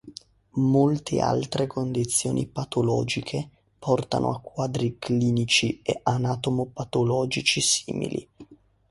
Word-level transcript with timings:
Molte 0.53 1.21
altre 1.21 1.67
condizioni 1.67 2.47
patologiche 2.47 3.51
portano 3.77 4.31
a 4.33 4.39
quadri 4.39 4.95
clinici 4.97 5.79
e 5.83 5.99
anatomo-patologici 6.01 7.61
simili. 7.61 8.27